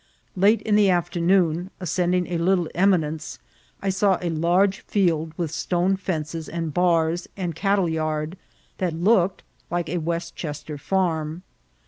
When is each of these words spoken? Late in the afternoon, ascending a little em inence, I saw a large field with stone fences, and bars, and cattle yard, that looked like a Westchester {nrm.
Late 0.35 0.63
in 0.63 0.75
the 0.75 0.89
afternoon, 0.89 1.69
ascending 1.79 2.25
a 2.25 2.39
little 2.39 2.67
em 2.73 2.89
inence, 2.93 3.37
I 3.83 3.89
saw 3.89 4.17
a 4.19 4.31
large 4.31 4.79
field 4.79 5.31
with 5.37 5.51
stone 5.51 5.95
fences, 5.95 6.49
and 6.49 6.73
bars, 6.73 7.27
and 7.37 7.53
cattle 7.55 7.87
yard, 7.87 8.35
that 8.79 8.93
looked 8.95 9.43
like 9.69 9.89
a 9.89 9.99
Westchester 9.99 10.77
{nrm. 10.77 11.43